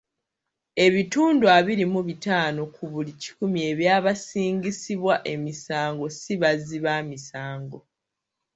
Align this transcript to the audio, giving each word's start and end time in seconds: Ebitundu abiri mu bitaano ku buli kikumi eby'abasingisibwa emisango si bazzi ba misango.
Ebitundu 0.85 1.45
abiri 1.57 1.85
mu 1.93 2.01
bitaano 2.07 2.61
ku 2.75 2.83
buli 2.91 3.11
kikumi 3.21 3.59
eby'abasingisibwa 3.71 5.13
emisango 5.33 6.05
si 6.19 6.33
bazzi 6.41 6.77
ba 6.85 6.95
misango. 7.09 7.79